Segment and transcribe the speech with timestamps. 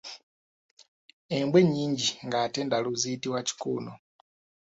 [1.37, 3.93] Embwa ennyingi ng’ate ndalu ziyitibwa kikuuno.